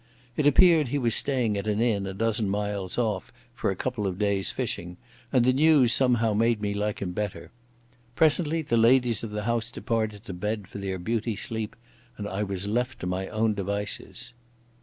[0.35, 4.07] It appeared he was staying at an inn a dozen miles off for a couple
[4.07, 4.97] of days' fishing,
[5.31, 7.51] and the news somehow made me like him better.
[8.15, 11.75] Presently the ladies of the house departed to bed for their beauty sleep
[12.17, 14.33] and I was left to my own devices.